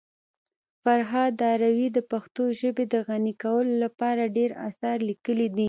فرهاد 0.83 1.31
داوري 1.41 1.87
د 1.93 1.99
پښتو 2.11 2.43
ژبي 2.59 2.85
د 2.93 2.95
غني 3.07 3.33
کولو 3.43 3.73
لپاره 3.83 4.33
ډير 4.37 4.51
اثار 4.67 4.97
لیکلي 5.09 5.47
دي. 5.55 5.59